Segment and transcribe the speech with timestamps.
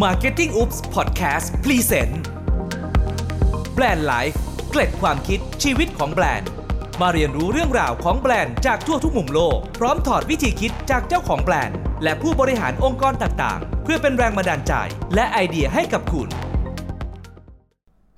[0.00, 2.14] Marketing Oops Podcast Present
[3.74, 6.48] Brand Life เกล็ดความคิดชีวิตของแบรนด์
[7.00, 14.72] มาเรียนรู้เรื่องราวของแบรนด์จากทั่วทุกมุมโลก พร้อมถอดวิธีคิดจากเจ้าของแบรนด์ และผู้บริหารองค์กรต่างๆ เพื่อเป็นแรงบันดาลใจ
[15.14, 16.28] และไอเดียให้กับคุณ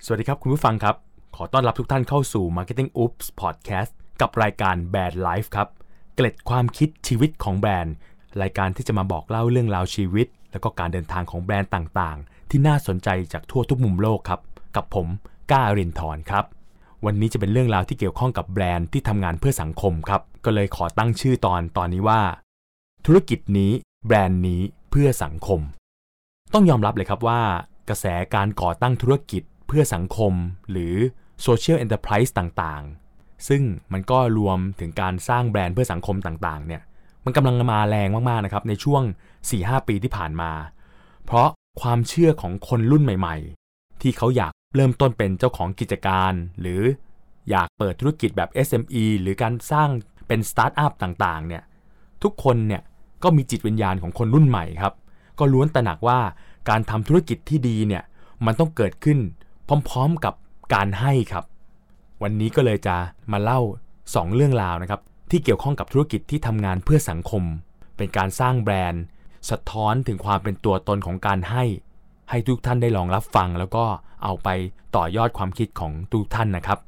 [0.05, 0.95] สวัสดีครับคุณผู้ฟังครับ
[1.35, 5.67] ขอต้อนรับทุกท่านเข้าสู่ Marketing Oops Podcast กับรายการ Brand Life ครับ
[6.15, 7.95] เกล็ดความคิดชีวิตของแบรนด์
[8.41, 14.41] รายการที่จะมาบอกเล่าเรื่องราวชีวิต แล้วก็การเดินทางของแบรนด์ต่างๆ ที่น่าสนใจจากทั่วทุกมุมโลกครับ
[14.75, 15.07] กับผม
[15.51, 16.45] ก้ารินทร์ครับ
[17.05, 22.21] วันนี้จะเป็นเรื่องราวที่เกี่ยวข้องกับแบรนด์ที่ทำงานเพื่อสังคมครับ ก็เลยขอตั้งชื่อตอนตอนนี้ว่า
[23.05, 23.71] ธุรกิจนี้
[24.07, 25.59] แบรนด์นี้เพื่อสังคม
[26.53, 27.41] ต้องยอมรับเลยครับว่า
[27.89, 30.33] กระแสการก่อตั้งธุรกิจเพื่อสังคม
[30.71, 30.95] หรือ
[31.45, 33.63] Social Enterprise ต่างๆ ซึ่ง
[33.93, 36.81] มันก็รวมถึงการสร้างแบรนด์เพื่อสังคมต่างๆ เนี่ย
[37.25, 39.01] มันกำลังมาแรงมากๆนะครับในช่วง
[39.45, 40.51] 4-5 ปีที่ผ่านมา
[41.25, 41.49] เพราะ
[41.81, 43.35] ความเชื่อของคนรุ่นใหม่
[43.69, 46.81] ๆ ที่เขาอยากเริ่มต้นเป็นเจ้าของกิจการ หรือ
[47.49, 49.89] อยากเปิดธุรกิจแบบ SME หรือการสร้าง
[50.27, 51.63] เป็นสตาร์ทอัพต่างๆเนี่ย
[52.23, 52.81] ทุกคนเนี่ย
[53.23, 54.93] ก็มีจิตวิญญาณของคนรุ่นใหม่ครับ
[55.39, 56.19] ก็ล้วนตระหนักว่า
[56.69, 58.03] การทำธุรกิจที่ดีเนี่ย
[58.45, 59.19] มันต้องเกิดขึ้น
[59.67, 60.33] พร้อมๆกับ
[60.73, 61.45] การให้ครับ
[62.23, 62.95] วันนี้ก็เลยจะ
[63.31, 63.59] มาเล่า
[63.97, 67.43] 2 เรื่องราวนะครับ ที่เกี่ยวข้องกับธุรกิจที่ทำงานเพื่อสังคม
[67.97, 69.03] เป็นการสร้างแบรนด์
[69.49, 71.63] สะท้อนถึงความเป็นตัวตนของการให้
[72.29, 73.85] ให้ทุกท่านได้ลองรับฟัง แล้วก็
[74.23, 74.49] เอาไป
[74.95, 76.79] ต่อยอดความคิดของทุกท่านนะครับ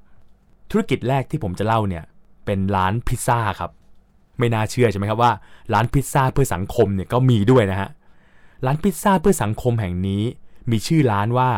[0.71, 2.03] ธุรกิจแรกที่ผมจะเล่าเนี่ย
[2.45, 3.71] เป็นร้านพิซซ่าครับ
[4.39, 5.33] ไม่น่าเชื่อใช่ไหมครับว่า
[5.73, 7.89] ร้านพิซซ่าเพื่อสังคมเนี่ยก็มีด้วยนะฮะ
[8.65, 10.23] ร้านพิซซ่าเพื่อสังคมแห่งนี้
[10.71, 11.49] มีชื่อร้านว่า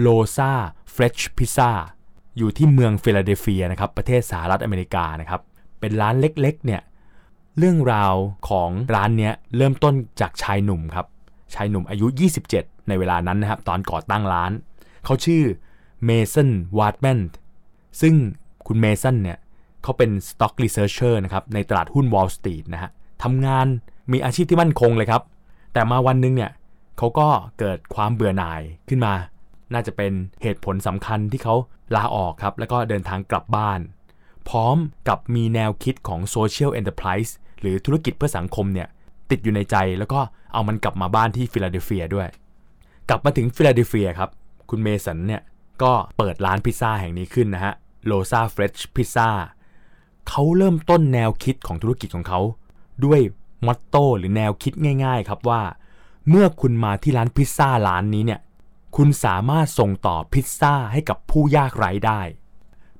[0.00, 1.70] Rosa's Fresh Pizza
[2.36, 5.40] อยู่ที่เมืองฟิลาเดลเฟียนะครับประเทศสหรัฐอเมริกานะครับ
[5.80, 6.82] เป็นร้านเล็กๆเนี่ย
[7.58, 8.14] เรื่องราว
[8.48, 11.06] ของร้านเนี้ยเริ่มต้นจากชายหนุ่มครับ
[11.54, 12.06] ชายหนุ่มอายุ
[12.48, 14.52] 27 ในเวลานั้นนะครับ ตอนก่อตั้งร้าน
[15.04, 15.42] เขาชื่อ
[16.04, 17.20] เมสันวาร์ดแมน
[18.00, 18.14] ซึ่ง
[18.66, 19.38] คุณเมสันเนี่ย
[19.82, 22.90] เขาเป็น Stock Researcher นะครับในตลาดหุ้น Wall Street นะฮะ
[23.22, 23.66] ทำงาน
[24.12, 25.22] มีอาชีพที่มั่นคงเลยครับ
[25.72, 26.50] แต่มาวันหนึงเนี่ย
[26.98, 29.14] เขาก็เกิดความเบื่อหน่ายขึ้นมา
[29.72, 30.12] น่าจะเป็น
[30.42, 31.54] เหตุผลสำคัญที่เขา
[31.96, 33.80] ลาออกครับ แล้วก็เดินทางกลับบ้าน
[34.48, 34.76] พร้อม
[35.08, 37.30] กับมีแนวคิดของ Social Enterprise
[37.60, 38.88] หรือธุรกิจเพื่อสังคมเนี่ย
[39.30, 40.20] ติดอยู่ในใจแล้วก็
[40.52, 42.28] เอามันกลับมาบ้านที่ฟิลาเดลเฟียด้วย
[43.08, 44.30] กลับมาถึงฟิลาเดลเฟียครับ
[44.70, 45.42] คุณเมสันเนี่ย
[45.82, 47.74] ก็เปิดร้านพิซซ่าแห่งนี้ขึ้นนะฮะ
[48.06, 49.28] Rosa's Fresh Pizza
[50.28, 52.40] เขาเริ่มต้นแนวคิดของธุรกิจของเขา
[53.04, 53.20] ด้วย
[53.66, 54.72] motto หรือแนวคิด
[55.04, 55.62] ง่าย ๆ ครับว่า
[56.28, 58.40] เมื่อคุณมาที่ร้านพิซซ่าร้านนี้เนี่ย
[58.96, 62.20] คุณสามารถส่งต่อพิซซ่าให้กับผู้ยากไร้ได้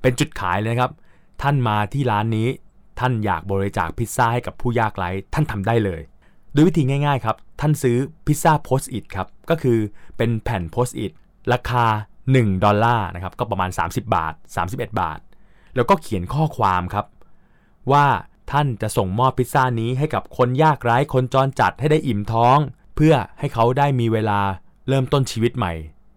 [0.01, 0.91] เป็นจุดขายเลยนะครับ
[1.41, 2.47] ท่านมาที่ร้านนี้
[2.99, 6.01] ท่านอยากบริจาคพิซซ่าให้กับผู้ยากไร้ท่านทำได้เลย
[6.53, 9.77] ด้วยวิธีง่ายๆครับ ท่านซื้อพิซซ่า Post-it ครับ ก็คือ
[10.17, 11.11] เป็นแผ่น Post-it
[11.53, 11.85] ราคา
[12.25, 14.33] 1 ดอลลาร์นะครับ ก็ประมาณ 30 บาท
[14.67, 15.19] 31 บาท
[15.75, 17.05] แล้วก็เขียนข้อความครับ
[17.91, 18.05] ว่า
[18.51, 22.57] ท่านจะส่งมอบพิซซ่านี้ให้กับคนยากไร้คนจรจัดให้ได้อิ่มท้อง
[22.95, 24.39] เพื่อให้เขาได้มีเวลา
[24.87, 25.73] เริ่มต้นชีวิตใหม่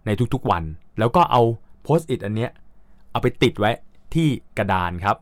[0.07, 0.65] ในทุกๆวัน
[0.99, 1.43] แล้วก็เอา
[1.83, 2.51] โพสต์อิทอันเนี้ย
[3.11, 3.71] เอาไปติดไว้
[4.15, 4.28] ที่
[4.59, 5.16] กระดานครับ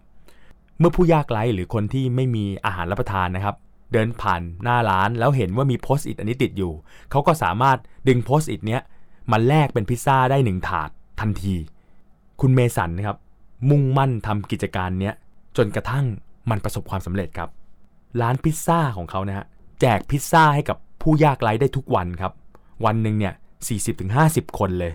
[0.79, 3.57] เมื่อผู้ยากไร้หรือคนที่ไม่มีอาหารรับประทานนะครับ
[3.93, 6.73] เดินผ่านหน้าร้านแล้วเห็นว่ามีโพสต์อิทอันนี้ติดอยู่
[7.11, 7.79] เขาก็สามารถ
[8.09, 8.83] ดึงโพสต์อิทเนี้ย
[9.31, 10.91] มาแลกเป็นพิซซ่าได้หนึ่งถาด
[11.21, 11.55] ทันที
[12.41, 13.19] คุณเมสันนะครับ
[13.71, 15.15] มุ่งมั่นทำกิจการเนี้ย
[15.57, 16.05] จนกระทั่ง
[16.51, 17.49] มันประสบความสำเร็จครับ
[18.21, 19.47] ร้านพิซซ่าของเขานะฮะ
[19.81, 22.33] แจกพิซซ่าให้กับผู้ยากไร้ได้ทุกวันครับ
[22.85, 23.35] วันหนึ่งเนี่ย
[23.97, 24.93] 40-50 คนเลย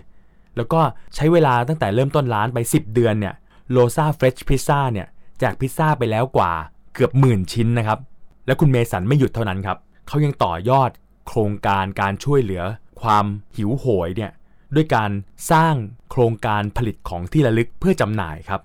[0.56, 0.80] แล้วก็
[1.14, 3.34] ใช้เวลาตั้งแต่เริ่มต้นร้านไป 10 เดือนเนี่ย
[3.70, 5.06] Rosa's Fresh Pizza เนี่ย
[5.38, 6.52] แจกพิซซ่าไปแล้วกว่า
[6.94, 7.98] เกือบหมื่นชิ้นนะครับ
[8.46, 10.90] และคุณเมสันไม่หยุดเท่านั้นครับเขายังต่อยอด
[11.28, 12.62] โครงการการช่วยเหลือ
[13.00, 13.26] ความ
[13.56, 14.32] หิวโหยเนี่ย
[14.74, 15.10] ด้วยการ
[15.50, 15.74] สร้าง
[16.10, 18.62] โครงการผลิตของที่ระลึกเพื่อจำหน่ายครับ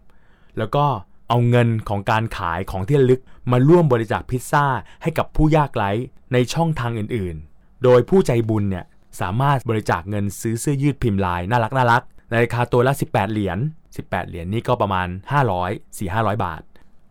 [0.58, 0.86] แล้วก็
[1.30, 3.22] เอาเงินของการขายของที่ระลึก
[3.52, 4.66] มาร่วมบริจาคพิซซ่า
[5.02, 5.92] ให้กับผู้ยากไร้
[6.34, 8.86] ในช่องทางอื่นๆ โดยผู้ใจบุญเนี่ย
[9.20, 13.60] สามารถบริจาคเงินซื้อเสื้อยืดพิมพ์ลายน่ารักน่ารักในราคาตัวละ 18 เหรียญ
[13.98, 15.08] 18 เหรียญนี่ก็ประมาณ
[15.54, 16.62] 500 4-500 บาท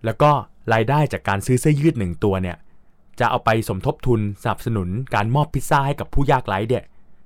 [0.04, 0.30] แล้วก็
[0.72, 2.56] รายได้จากการซื้อเสื้อยืด1ตัวเนี่ย
[3.20, 6.84] จะเอาไปสมทบทุนสนับสนุนการมอบพิซซ่าให้กับผู้ยากไร้เนี่ย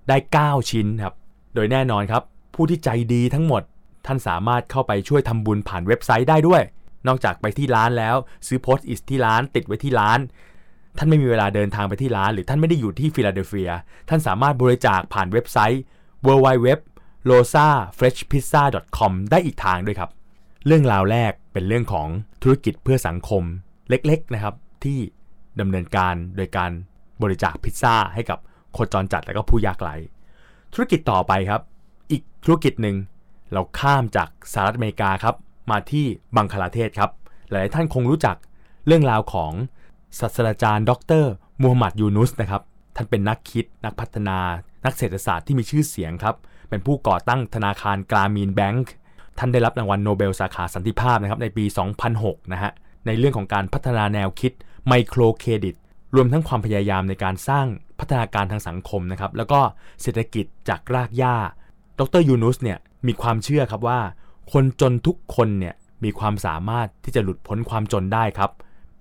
[0.08, 1.14] ได้ 9 ชิ้นครับ
[1.54, 2.22] โดยแน่นอนครับ
[2.54, 3.62] ผู้ที่ใจดีทั้งหมด
[4.06, 6.62] ท่านสามารถเข้าไปช่วยทำบุญผ่านเว็บไซต์ได้ด้วย
[7.06, 8.16] นอกจากไปที่ร้านแล้ว
[8.46, 10.19] ซื้อโพสต์อิสที่ร้านติดไว้ที่ร้าน
[10.98, 13.72] ท่านไม่มีเวลาเดินทางไปที่ร้าน หรือท่านไม่ได้อยู่ที่ฟิลาเดลเฟีย
[14.08, 15.82] ท่านสามารถบริจาคผ่านเว็บไซต์
[16.26, 16.69] w w w
[17.28, 17.66] l o s a
[17.98, 18.62] f r e s h p i z z a
[18.96, 20.10] c o m ได้อีกทางด้วยครับ
[20.66, 22.08] เรื่องราวแรกเป็นเรื่องของ
[22.42, 23.42] ธุรกิจเพื่อสังคม
[23.88, 24.54] เล็กๆนะครับ
[24.84, 24.98] ที่
[25.60, 26.70] ดำเนินการโดยการ
[27.22, 28.38] บริจาคพิซซ่าให้กับ
[28.76, 29.94] คนจรจัดและก็ผู้ยากไร้
[30.72, 31.60] ธุรกิจต่อไปครับ
[32.10, 32.96] อีกธุรกิจหนึ่ง
[33.52, 35.34] เราข้ามจากสหรัฐอเมริกาครับ
[35.70, 37.10] มาที่บังคลาเทศครับ
[37.48, 38.36] หลายท่านคงรู้จัก
[38.86, 39.52] เรื่องราวของ
[40.19, 40.92] ศาสตราจารย์ ด
[41.22, 41.24] ร
[41.60, 42.62] มูฮัมหมัดยูนุสนะครับ
[42.96, 44.38] ท่านเป็นนักคิดนักพัฒนา
[44.84, 46.36] นักเศรษฐศาสตร์ที่มีชื่อเสียงครับ
[46.72, 48.92] เป็นผู้ก่อตั้งธนาคาร Grameen Bank
[49.38, 51.64] ท่านได้รับรางวัลโนเบลสาขาสันติภาพนะครับในปี
[52.08, 52.72] 2006 นะฮะ
[53.06, 54.52] ในเรื่องของการพัฒนาแนวคิด
[54.86, 55.74] microcredit
[56.14, 57.66] รวมทั้งความพยายามในการสร้าง
[57.98, 59.60] พัฒนาการทางสังคมนะครับแล้วก็
[60.02, 61.36] เศรษฐกิจจากรากหญ้า
[61.98, 64.00] ดรยูนุสเนี่ยมีความเชื่อครับว่า
[64.52, 65.74] คนจนทุกคนเนี่ย
[66.04, 68.50] มีความสามารถที่จะหลุดพ้นความจนได้ครับ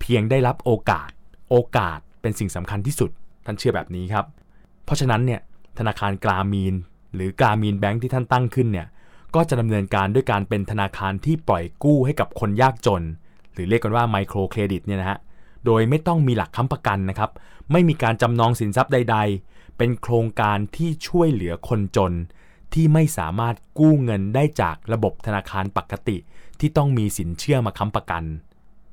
[0.00, 1.10] เพียงได้รับโอกาส
[1.50, 3.10] โอกาสเป็นสิ่งสำคัญที่สุด
[3.46, 4.26] ท่านเชื่อแบบนี้ครับ
[4.84, 5.40] เพราะฉะนั้นเนี่ย
[5.78, 6.74] ธนาคารกรามีน
[7.14, 8.86] หรือกรามีนแบงค์ที่ท่านตั้งขึ้นเนี่ย
[9.34, 13.02] ก็จะดำเนินการด้วยการเป็นธนาคารที่ปล่อยกู้ให้กับคนยากจน
[13.52, 15.18] หรือเรียกกันว่าไมโครเครดิตเนี่ยนะฮะ
[15.66, 17.30] โดยไม่ต้องมีหลักค้ำประกันนะครับ
[17.72, 19.16] ไม่มีการจำนองสินทรัพย์ใด
[19.48, 22.12] ๆ เป็นโครงการที่ช่วยเหลือคนจน
[22.74, 26.16] ที่ไม่สามารถกู้เงินได้จากระบบธนาคารปกติ
[26.60, 28.22] ที่ต้องมีสินเชื่อมาค้ำประกัน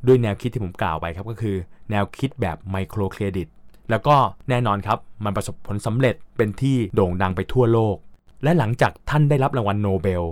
[0.08, 1.56] ด้วยแนวคิดที่ผมกล่าวไปครับก็คือ
[1.92, 3.48] แนวคิดแบบไมโครเครดิต
[3.90, 4.16] แล้วก็
[4.50, 7.96] แน่นอนครับ มันประสบผลสำเร็จเป็นที่โด่งดังไปทั่วโลก
[8.44, 10.24] และหลังจากท่านได้รับรางวัลโนเบล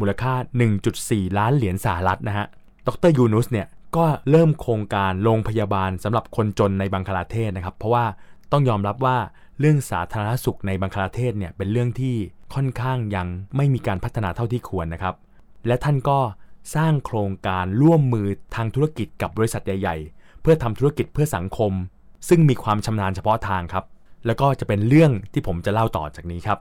[0.00, 0.32] มูลค่า
[0.86, 2.46] 1.4 ล้านเหรียญสหรัฐนะฮะ
[2.86, 3.66] ดรยูนุสเนี่ย
[3.96, 8.04] ก็เริ่มโครงการโรงพยาบาลสำหรับคนจนในบังคลาเทศนะครับ เพราะว่า
[8.52, 9.16] ต้องยอมรับว่า
[9.60, 12.16] เรื่องสาธารณสุขในบังคลาเทศเนี่ยเป็นเรื่องที่
[12.54, 13.26] ค่อนข้างยัง
[13.56, 15.14] ไม่มีการพัฒนาเท่าที่ควรนะครับ
[15.66, 16.18] และท่านก็
[16.76, 21.72] สร้างโครงการร่วมมือทางธุรกิจกับบริษัทใหญ่ ๆ เพื่อทำธุรกิจเพื่อสังคม
[22.28, 23.84] ซึ่งมีความชำนาญเฉพาะทางครับ
[24.26, 26.58] แล้วก็จะเป็นเรื่องที่ผมจะเล่าต่อจากนี้ครับ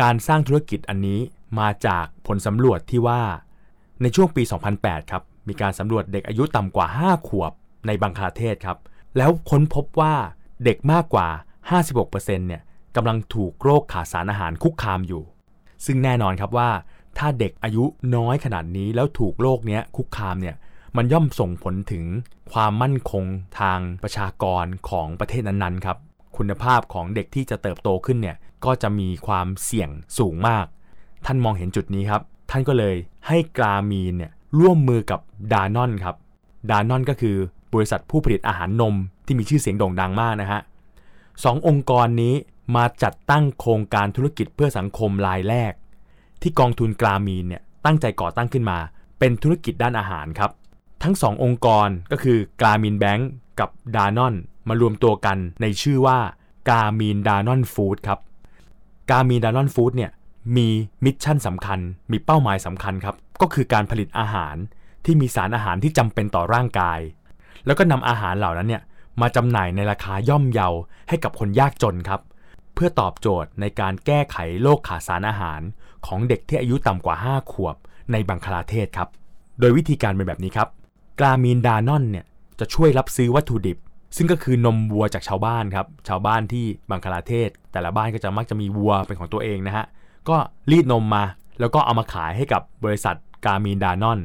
[0.00, 1.20] การสร้างธุรกิจอันนี้
[1.60, 3.22] มาจากผลสำรวจที่ว่า
[4.02, 4.42] ในช่วงปี
[4.76, 7.52] 2008 ครับ มีการสำรวจเด็กอายุต่ำกว่า 5 ขวบ
[7.86, 8.78] ในบังคลาเทศครับ
[9.16, 10.14] แล้วค้นพบว่า
[10.64, 11.28] เด็กมากกว่า
[11.88, 12.62] 56%เนี่ย
[12.96, 15.22] กำลังถูกโรคขาดสารอาหารคุกคามอยู่
[15.84, 16.70] ซึ่งแน่นอนครับว่า
[17.18, 17.84] ถ้าเด็กอายุ
[18.16, 20.56] น้อยขนาดนี้แล้วถูกโรคเนี้ยคุกคามเนี่ย
[20.96, 22.04] มันย่อมส่งผลถึง
[22.52, 23.24] ความมั่นคง
[23.60, 25.98] ทางประชากรของประเทศนั้นๆครับ
[26.38, 30.66] คุณภาพของเด็กที่จะเติบโตขึ้นเนี่ยก็จะมีความเสี่ยงสูงมาก
[31.26, 32.94] ท่านมองเห็นจุดนี้ครับ ท่านก็เลย
[33.26, 35.20] ให้กรามีนเนี่ยร่วมมือกับ
[35.52, 36.16] ดานอนครับ
[36.70, 37.36] ดานอนก็คือ
[37.74, 38.94] บริษัทผู้ผลิตอาหารนม
[39.26, 40.60] ที่มีชื่อเสียงโด่งดังมากนะฮะ
[41.44, 42.34] สององค์กรนี้
[42.76, 45.72] มาจัดตั้งโครงการธุรกิจเพื่อสังคมรายแรก
[46.42, 48.78] ที่กองทุนกรามีนเนี่ยตั้งใจก่อตั้งขึ้นมา
[49.18, 50.50] เป็นธุรกิจด้านอาหารครับ
[51.02, 53.30] ทั้งสององค์กรก็คือ Grameen Bank
[53.60, 54.34] กับดานอน
[54.68, 56.18] มารวมตัวกันในชื่อว่า
[56.68, 58.20] Grameen Danone Foods ครับ
[59.10, 60.10] Grameen Danone Foods เนี่ย
[60.56, 60.68] มี
[61.04, 61.78] mission สำคัญ
[62.10, 64.56] มีเป้าหมายสำคัญครับ ก็คือการผลิตอาหาร
[65.04, 67.00] ที่มีสารอาหารที่จำเป็นต่อร่างกาย
[67.66, 68.82] แล้วก็นำอาหารเหล่านั้นเนี่ย
[69.20, 70.68] มาจำหน่ายในราคาย่อมเยา
[71.08, 72.20] ให้กับคนยากจนครับ
[72.74, 75.60] เพื่อตอบโจทย์ในการแก้ไขโรคขาดสารอาหาร
[76.06, 77.76] ของเด็กที่อายุต่ำกว่า 5 ขวบ
[78.12, 79.08] ในบังคลาเทศครับ
[79.60, 80.68] โดยวิธีการเป็นแบบนี้ครับ
[81.20, 82.26] กรามีนดานอนเนี่ย
[82.60, 83.78] จะช่วยรับซื้อวัตถุดิบ
[84.16, 89.84] ซึ่งก็คือนมวัวจากชาวบ้านครับชาวบ้านที่บังคลาเทศ แต่ละบ้านก็จะมักจะมีวัวเป็นของตัวเองนะฮะ
[90.28, 90.36] ก็
[90.70, 91.24] รีดนมมา
[91.60, 94.20] แล้วก็เอามาขายให้กับบริษัทกามีนดานอน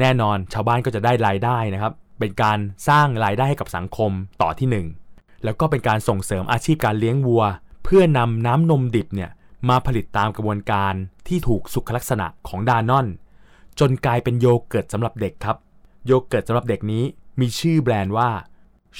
[0.00, 2.58] แน่นอนชาวบ้านก็จะได้รายได้นะครับ เป็นการ
[2.88, 4.10] สร้างรายได้ให้กับสังคม
[4.42, 7.44] ต่อที่ 1 แล้วก็เป็นการส่งเสริมอาชีพการเลี้ยงวัว
[7.84, 9.30] เพื่อนำน้ำนมดิบเนี่ย
[9.68, 10.94] มาผลิตตามกระบวนการ
[11.28, 13.06] ที่ถูกสุขลักษณะของดานอน
[13.80, 15.56] จนกลายเป็นโยเกิร์ตสำหรับเด็กครับ
[16.06, 17.04] โยเกิร์ตสำหรับเด็กนี้
[17.40, 18.30] มีชื่อแบรนด์ว่า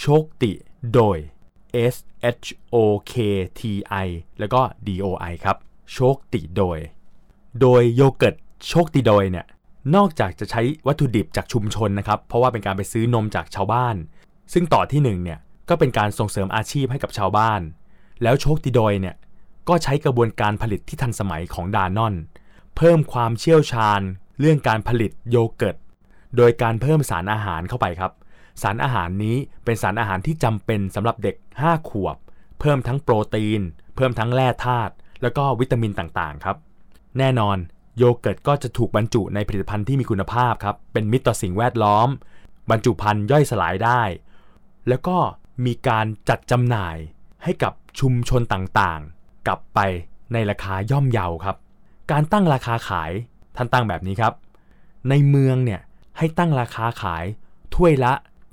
[0.01, 0.53] โชคติ
[0.95, 1.19] โดย
[1.95, 1.97] S
[2.45, 2.77] H O
[3.13, 3.15] K
[3.59, 3.61] T
[4.07, 4.09] I
[4.39, 5.57] แล้วก็ D O I ครับ
[5.93, 6.79] โชคติโดย
[7.61, 8.35] โดยโยเกิร์ต
[8.69, 9.47] โชคติโดยเนี่ย
[9.95, 13.97] นอกจากจะใช้วัตถุดิบจากชุมชนนะครับ เพราะว่าเป็นการไปซื้อนมจากชาวบ้าน
[14.53, 17.61] ซึ่งต่อที่1เนี่ย ก็เป็นการส่งเสริมอาชีพให้กับชาวบ้าน
[18.23, 19.17] แล้วโชคติโดยเนี่ย
[19.69, 22.15] ก็ใช้กระบวนการผลิตที่ทันสมัยของดานอน
[22.77, 24.01] เพิ่มความเชี่ยวชาญ
[24.41, 25.77] เรื่องการผลิตโยเกิร์ต
[26.37, 28.13] โดยการเพิ่มสารอาหารเข้าไปครับ
[28.63, 32.17] สารอาหารนี้เป็นสารอาหารที่จำเป็นสำหรับเด็ก 5 ขวบ
[32.61, 33.61] เพิ่มทั้งโปรตีน
[33.97, 34.93] เพิ่มทั้งแร่ธาตุ
[35.23, 36.57] แล้วก็วิตามินต่างๆครับ
[37.19, 37.57] แน่นอน
[37.99, 42.09] โยเกิร์ตก็จะถูกบรรจุในผลิตภัณฑ์ที่มีคุณภาพครับ เป็นมิตรต่อสิ่งแวดล้อม
[42.71, 44.03] บรรจุภัณฑ์ย่อยสลายได้
[44.89, 45.17] แล้วก็
[45.67, 46.97] มีการจัดจำหน่าย
[47.45, 49.79] ให้กับชุมชนต่างๆ กลับไป
[50.33, 51.57] ในราคาย่อมเยาครับ
[52.11, 53.11] การตั้งราคาขาย
[53.57, 54.33] ท่านตั้งแบบนี้ครับ
[55.09, 55.81] ในเมืองเนี่ย
[56.19, 57.25] ให้ตั้งราคาขาย
[57.75, 58.13] ถ้วยละ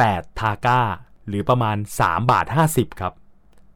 [0.09, 0.81] 8 ทาก้า
[1.27, 3.13] หรือประมาณ 3 บาท 50 ครับ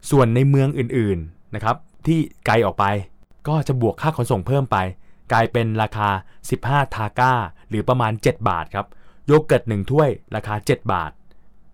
[0.10, 2.86] ส่วนในเมืองอื่นๆนะครับที่ไกลออกไป
[3.48, 4.78] ก็จะบวกค่าขนส่งเพิ่มไป
[5.32, 6.10] กลายเป็นราคา
[6.52, 7.34] 15 ทาก้า
[7.70, 8.88] หรือประมาณ 7 บาทครับ
[9.26, 11.12] โยเกิร์ต1ถ้วยราคา 7 บาท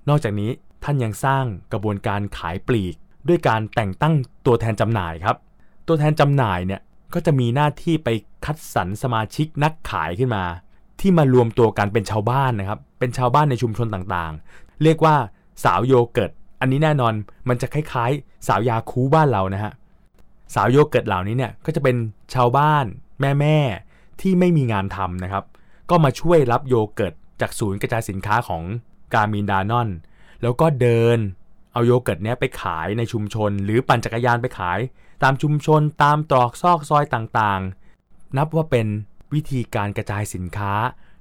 [0.09, 0.51] นอกจากนี้
[0.83, 2.95] ท่านยังสร้างกระบวนการขายปลีก
[3.27, 4.13] ด้วยการแต่งตั้ง
[4.45, 5.35] ตัวแทนจำหน่ายครับ
[5.87, 6.81] ตตัวแทนจำหน่ายเนี่ย
[7.13, 8.09] ก็จะมีหน้าที่ไป
[8.45, 10.43] คัดสรรสมาชิกนักขายขึ้นมา
[10.99, 15.15] ที่มารวมตัวกันเป็นชาวบ้านนะครับ เป็นชาวบ้านในชุมชนต่างๆ เรียกว่า
[15.63, 16.31] สาวโยเกิร์ต
[16.61, 17.13] อันนี้แน่นอน
[17.49, 19.71] มันจะคล้ายๆ สาวยาคูลท์บ้านเรานะฮะ
[20.55, 21.95] สาวโยเกิร์ตเหล่านี้เนี่ยก็จะเป็น
[22.33, 22.85] ชาวบ้าน
[23.39, 25.43] แม่ๆที่ไม่มีงานทำนะครับ
[25.89, 28.63] ก็มาช่วยรับโยเกิร์ตจากศูนย์กระจายสินค้าของ
[29.15, 29.89] Grameen Danone
[30.41, 31.17] แล้วก็เดิน
[31.73, 34.79] เอาโยเกิร์ตเนี้ยไปขายในชุมชน หรือปั่นจักรยานไปขาย
[35.23, 38.87] ตามชุมชนตามตรอกซอกซอยต่างๆ นับว่าเป็น
[39.33, 40.73] วิธีการกระจายสินค้า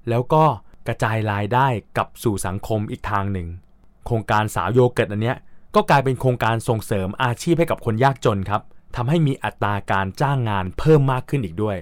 [0.09, 0.45] แล้วก็
[0.87, 3.49] กระจายรายได้กลับสู่สังคมอีกทางหนึ่ง
[4.07, 5.37] โครงการสาวโยเกิร์ตอันเนี้ย
[5.75, 8.63] ก็กลายเป็นโครงการส่งเสริมอาชีพให้กับคนยากจนครับ
[8.97, 11.77] ทำให้มีอัตราการจ้างงานเพิ่มมากขึ้นอีกด้วย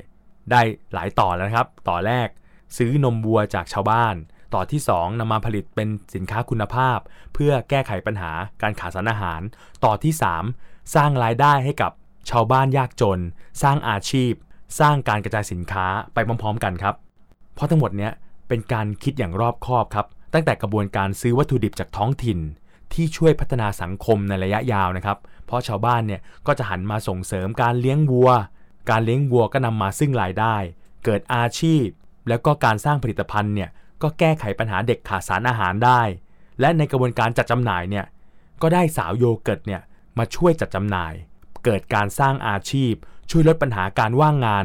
[0.50, 0.60] ได้
[0.94, 2.28] หลายต่อแล้วครับ ต่อแรก
[2.76, 4.14] ซื้อนมวัวจากชาวบ้าน
[4.54, 6.98] ต่อที่ 2นำมาผลิตเป็นสินค้าคุณภาพ
[7.34, 9.40] เพื่อแก้ไขปัญหาการขาดสารอาหาร
[9.84, 10.12] ต่อที่
[10.52, 11.92] 3 สร้างรายได้ให้กับ
[12.30, 13.20] ชาวบ้านยากจน
[13.62, 14.32] สร้างอาชีพ
[14.80, 16.94] สร้างการกระจายสินค้าไปพร้อม ๆ กันครับ
[17.54, 18.12] เพราะทั้งหมดเนี้ย
[18.48, 22.38] เป็นการคิดอย่างรอบคอบครับ ตั้งแต่กระบวนการซื้อวัตถุดิบจากท้องถิ่น
[22.92, 28.30] ที่ช่วยพัฒนาสังคมในระยะยาวนะครับ เพราะชาวบ้านเนี่ยก็จะหันมาส่งเสริมการเลี้ยงวัว
[28.90, 30.56] การเลี้ยงวัวก็นำมาซึ่งรายได้
[31.04, 31.84] เกิดอาชีพ
[32.28, 33.70] แล้วก็การสร้างผลิตภัณฑ์เนี่ย
[34.02, 36.00] ก็แก้ไขปัญหาเด็กขาดสารอาหารได้
[36.60, 38.06] และในกระบวนการจัดจำหน่ายเนี่ย
[38.62, 39.80] ก็ได้สาวโยเกิร์ตเนี่ย
[40.18, 41.12] มาช่วยจัดจำหน่าย
[41.64, 42.92] เกิดการสร้างอาชีพ
[43.30, 44.64] ช่วยลดปัญหาการว่างงาน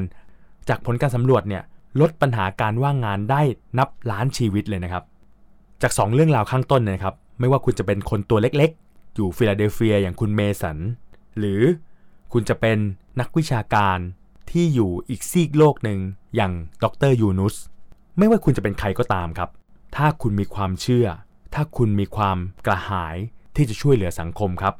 [0.69, 1.63] จากผลการสำรวจเนี่ย
[1.99, 3.41] ลดปัญหาการว่างงานได้
[3.79, 5.03] นับล้านชีวิตเลยนะครับ
[5.81, 10.77] จาก 2 เรื่องราวข้างต้นนะครับไม่ว่าคุณจะเป็นคนตัวเล็กๆ อยู่ฟิลาเดลเฟียอย่างคุณเมสัน
[11.39, 11.61] หรือ
[12.33, 12.77] คุณจะเป็น
[13.19, 13.97] นักวิชาการ
[14.51, 15.99] ที่อยู่อีกซีกโลกหนึ่ง
[16.35, 17.55] อย่างดรยูนุส
[18.17, 19.49] ไม่ว่าคุณจะเป็นใครก็ตามครับ
[19.95, 21.07] ถ้าคุณมีความเชื่อ
[21.53, 23.15] ถ้าคุณมีความกระหาย
[23.55, 24.73] ที่จะช่วยเหลือสังคมครับ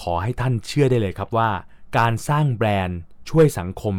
[0.00, 1.50] ขอให้ท่านเชื่อได้เลยครับว่า
[1.98, 2.98] การสร้างแบรนด์
[3.30, 3.94] ช่วยสังคม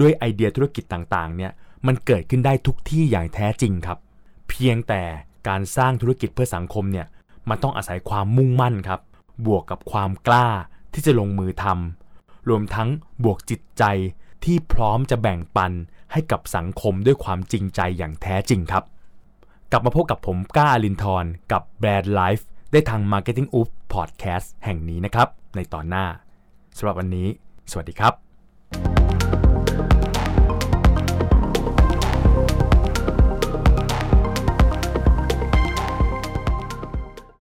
[0.00, 1.52] ด้วยไอเดียธุรกิจต่างๆเนี่ย
[1.86, 3.98] มันเกิดขึ้นได้ทุกที่อย่างแท้จริงครับ
[4.48, 5.02] เพียงแต่
[5.48, 7.06] การสร้างธุรกิจเพื่อสังคมเนี่ย
[7.48, 9.00] มันต้องอาศัยความมุ่งมั่นครับ
[9.46, 10.48] บวกกับความกล้า
[10.92, 12.88] ที่จะลงมือทำรวมทั้ง
[13.24, 13.84] บวกจิตใจ
[14.44, 15.72] ที่พร้อมจะแบ่งปัน
[16.12, 18.84] ให้กับสังคมด้วยความจริงใจอย่างแท้จริงครับ
[19.70, 26.06] กลับมาพบกับผมก้าอลินทร์กับแบรนด์ไลฟ์ได้ทาง Marketing Up Podcast แห่งนี้นะครับ ในตอนหน้า
[26.76, 27.28] สำหรับวันนี้
[27.70, 28.29] สวัสดีครับ